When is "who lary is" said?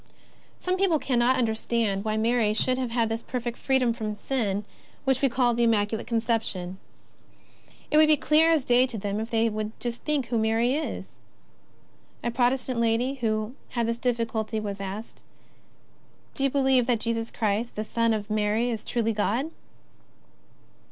10.25-11.05